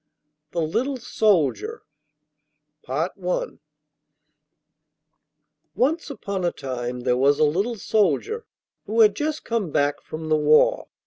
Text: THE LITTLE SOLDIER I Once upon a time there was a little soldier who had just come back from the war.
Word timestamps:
THE 0.49 0.61
LITTLE 0.63 0.97
SOLDIER 0.97 1.83
I 2.87 3.09
Once 5.75 6.09
upon 6.09 6.43
a 6.43 6.51
time 6.51 7.01
there 7.01 7.15
was 7.15 7.37
a 7.37 7.43
little 7.43 7.75
soldier 7.75 8.47
who 8.87 9.01
had 9.01 9.15
just 9.15 9.45
come 9.45 9.69
back 9.69 10.01
from 10.01 10.29
the 10.29 10.37
war. 10.37 10.87